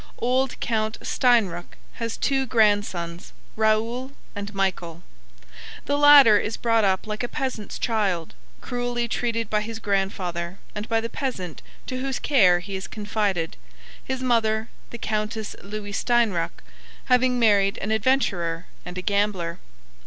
Old 0.17 0.59
Count 0.59 0.97
Steinruck 1.03 1.77
has 1.93 2.17
two 2.17 2.47
grandsons, 2.47 3.33
Raoul 3.55 4.13
and 4.35 4.51
Michael. 4.55 5.03
The 5.85 5.95
latter 5.95 6.39
is 6.39 6.57
brought 6.57 6.83
up 6.83 7.05
like 7.05 7.21
a 7.21 7.27
peasant's 7.27 7.77
child, 7.77 8.33
cruelly 8.61 9.07
treated 9.07 9.47
by 9.47 9.61
his 9.61 9.77
grandfather 9.77 10.57
and 10.73 10.89
by 10.89 11.01
the 11.01 11.07
peasant 11.09 11.61
to 11.85 11.99
whose 11.99 12.17
care 12.17 12.61
he 12.61 12.75
is 12.75 12.87
confided, 12.87 13.57
his 14.03 14.23
mother, 14.23 14.69
the 14.89 14.97
Countess 14.97 15.55
Louis 15.61 15.93
Steinruck, 15.93 16.63
having 17.05 17.37
married 17.37 17.77
an 17.77 17.91
adventurer 17.91 18.65
and 18.83 18.97
a 18.97 19.03
gambler. 19.03 19.59